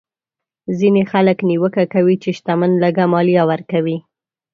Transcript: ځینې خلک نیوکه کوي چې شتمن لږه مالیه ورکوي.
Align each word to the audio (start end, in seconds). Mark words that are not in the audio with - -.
ځینې 0.77 1.03
خلک 1.11 1.37
نیوکه 1.49 1.83
کوي 1.93 2.15
چې 2.23 2.29
شتمن 2.37 2.71
لږه 2.83 3.05
مالیه 3.13 3.43
ورکوي. 3.51 3.97